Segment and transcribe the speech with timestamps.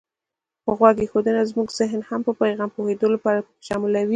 [0.63, 4.09] خو غوږ ایښودنه زمونږ زهن هم په پیغام د پوهېدو لپاره پکې شاملوي.